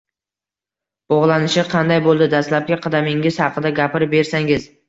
[1.13, 4.71] Boshlanishi qanday boʻldi, dastlabki qadamingiz haqida gapirib bersangiz?